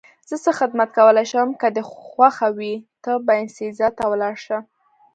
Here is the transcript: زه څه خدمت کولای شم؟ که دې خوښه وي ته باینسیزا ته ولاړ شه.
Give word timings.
زه 0.29 0.35
څه 0.43 0.51
خدمت 0.59 0.89
کولای 0.97 1.25
شم؟ 1.31 1.47
که 1.61 1.67
دې 1.75 1.83
خوښه 1.93 2.49
وي 2.57 2.73
ته 3.03 3.11
باینسیزا 3.27 3.87
ته 3.97 4.03
ولاړ 4.11 4.35
شه. 4.45 4.57